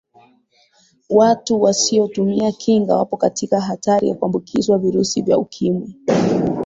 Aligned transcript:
watu 1.09 1.61
wasiyotumia 1.61 2.51
kinga 2.51 2.97
wapo 2.97 3.17
katika 3.17 3.61
hatari 3.61 4.09
ya 4.09 4.15
kuambukizwa 4.15 4.77
virusi 4.77 5.21
vya 5.21 5.37
ukimwi 5.37 5.95